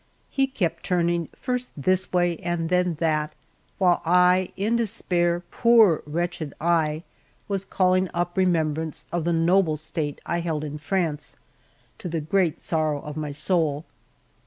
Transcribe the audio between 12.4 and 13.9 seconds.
sorrow of my soul.